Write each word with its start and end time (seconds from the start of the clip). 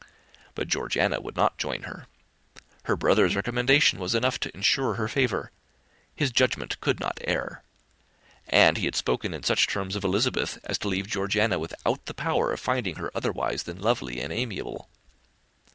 But 0.55 0.67
Georgiana 0.67 1.21
would 1.21 1.35
not 1.35 1.59
join 1.59 1.83
her. 1.83 2.07
Her 2.85 2.95
brother's 2.95 3.35
recommendation 3.35 3.99
was 3.99 4.15
enough 4.15 4.39
to 4.39 4.51
insure 4.57 4.95
her 4.95 5.07
favour: 5.07 5.51
his 6.15 6.31
judgment 6.31 6.81
could 6.81 6.99
not 6.99 7.19
err; 7.23 7.61
and 8.47 8.77
he 8.77 8.85
had 8.85 8.95
spoken 8.95 9.31
in 9.31 9.43
such 9.43 9.67
terms 9.67 9.95
of 9.95 10.03
Elizabeth, 10.03 10.57
as 10.63 10.79
to 10.79 10.87
leave 10.87 11.05
Georgiana 11.05 11.59
without 11.59 12.03
the 12.07 12.15
power 12.15 12.51
of 12.51 12.59
finding 12.59 12.95
her 12.95 13.11
otherwise 13.13 13.61
than 13.61 13.79
lovely 13.79 14.19
and 14.19 14.33
amiable. 14.33 14.89